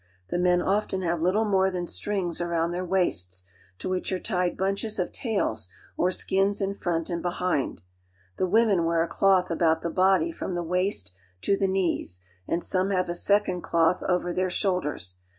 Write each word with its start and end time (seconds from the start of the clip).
The 0.29 0.39
men 0.39 0.61
^^H 0.61 0.65
often 0.67 1.03
have 1.03 1.21
little 1.21 1.45
more 1.45 1.69
than 1.69 1.85
strings 1.85 2.41
around 2.41 2.71
theirwaists, 2.71 3.43
to 3.77 3.87
which 3.87 4.11
are 4.11 4.17
tied 4.19 4.57
bunches 4.57 4.97
of 4.97 5.11
tails 5.11 5.69
or 5.95 6.09
skins 6.09 6.59
in 6.59 6.73
front 6.73 7.11
and 7.11 7.21
behind. 7.21 7.83
Thewomen 8.39 8.83
wear 8.85 9.03
a 9.03 9.07
cloth 9.07 9.51
about 9.51 9.83
the 9.83 9.91
body 9.91 10.31
from 10.31 10.55
the 10.55 10.63
waist 10.63 11.13
to 11.43 11.55
the 11.55 11.67
knees, 11.67 12.23
and 12.47 12.63
some 12.63 12.89
have 12.89 13.09
a 13.09 13.13
second 13.13 13.61
cloth 13.61 14.01
over 14.01 14.33
their 14.33 14.49
shoulders. 14.49 15.17